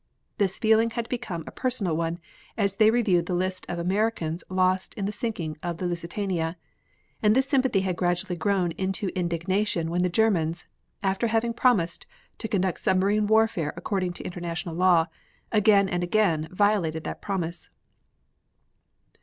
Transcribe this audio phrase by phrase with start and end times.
[0.39, 2.17] This feeling had become a personal one
[2.57, 6.57] as they reviewed the lists of Americans lost in the sinking of the Lusitania,
[7.21, 10.65] and this sympathy had gradually grown into indignation when the Germans,
[11.03, 12.07] after having promised
[12.39, 15.05] to conduct submarine warfare according to international law,
[15.51, 17.69] again and again violated that promise.